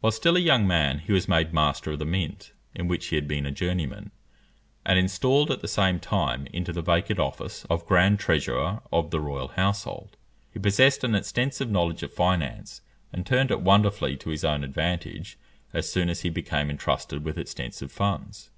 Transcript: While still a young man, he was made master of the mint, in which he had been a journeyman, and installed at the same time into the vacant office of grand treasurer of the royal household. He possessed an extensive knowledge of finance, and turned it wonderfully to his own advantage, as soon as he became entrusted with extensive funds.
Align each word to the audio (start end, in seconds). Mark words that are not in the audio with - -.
While 0.00 0.12
still 0.12 0.36
a 0.36 0.40
young 0.40 0.66
man, 0.66 0.98
he 0.98 1.10
was 1.14 1.26
made 1.26 1.54
master 1.54 1.92
of 1.92 1.98
the 1.98 2.04
mint, 2.04 2.52
in 2.74 2.86
which 2.86 3.06
he 3.06 3.16
had 3.16 3.26
been 3.26 3.46
a 3.46 3.50
journeyman, 3.50 4.10
and 4.84 4.98
installed 4.98 5.50
at 5.50 5.62
the 5.62 5.68
same 5.68 5.98
time 5.98 6.46
into 6.52 6.70
the 6.70 6.82
vacant 6.82 7.18
office 7.18 7.64
of 7.70 7.86
grand 7.86 8.18
treasurer 8.18 8.82
of 8.92 9.10
the 9.10 9.20
royal 9.22 9.48
household. 9.48 10.18
He 10.52 10.58
possessed 10.58 11.02
an 11.02 11.14
extensive 11.14 11.70
knowledge 11.70 12.02
of 12.02 12.12
finance, 12.12 12.82
and 13.10 13.24
turned 13.26 13.50
it 13.50 13.62
wonderfully 13.62 14.18
to 14.18 14.28
his 14.28 14.44
own 14.44 14.64
advantage, 14.64 15.38
as 15.72 15.90
soon 15.90 16.10
as 16.10 16.20
he 16.20 16.28
became 16.28 16.68
entrusted 16.68 17.24
with 17.24 17.38
extensive 17.38 17.90
funds. 17.90 18.50